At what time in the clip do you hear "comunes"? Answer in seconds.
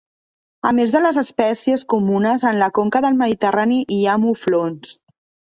1.95-2.47